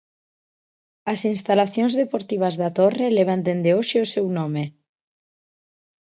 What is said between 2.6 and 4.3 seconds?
da Torre levan desde hoxe o seu